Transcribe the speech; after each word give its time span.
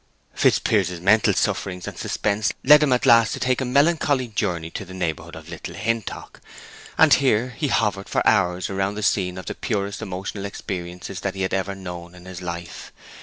Fitzpiers's 0.33 0.99
mental 0.99 1.31
sufferings 1.35 1.85
and 1.87 1.95
suspense 1.95 2.51
led 2.63 2.81
him 2.81 2.91
at 2.91 3.05
last 3.05 3.33
to 3.33 3.39
take 3.39 3.61
a 3.61 3.65
melancholy 3.65 4.27
journey 4.27 4.71
to 4.71 4.83
the 4.83 4.95
neighborhood 4.95 5.35
of 5.35 5.47
Little 5.49 5.75
Hintock; 5.75 6.41
and 6.97 7.13
here 7.13 7.53
he 7.55 7.67
hovered 7.67 8.09
for 8.09 8.25
hours 8.27 8.67
around 8.67 8.95
the 8.95 9.03
scene 9.03 9.37
of 9.37 9.45
the 9.45 9.53
purest 9.53 10.01
emotional 10.01 10.45
experiences 10.45 11.19
that 11.19 11.35
he 11.35 11.43
had 11.43 11.53
ever 11.53 11.75
known 11.75 12.15
in 12.15 12.25
his 12.25 12.41
life. 12.41 12.91